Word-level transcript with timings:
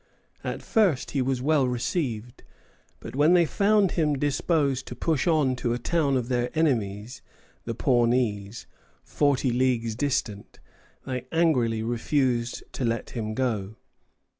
At 0.43 0.63
first 0.63 1.11
he 1.11 1.21
was 1.21 1.43
well 1.43 1.67
received; 1.67 2.41
but 2.99 3.15
when 3.15 3.33
they 3.35 3.45
found 3.45 3.91
him 3.91 4.17
disposed 4.17 4.87
to 4.87 4.95
push 4.95 5.27
on 5.27 5.55
to 5.57 5.73
a 5.73 5.77
town 5.77 6.17
of 6.17 6.27
their 6.27 6.49
enemies, 6.57 7.21
the 7.65 7.75
Pawnees, 7.75 8.65
forty 9.03 9.51
leagues 9.51 9.93
distant, 9.95 10.59
they 11.05 11.27
angrily 11.31 11.83
refused 11.83 12.63
to 12.73 12.83
let 12.83 13.11
him 13.11 13.35
go. 13.35 13.75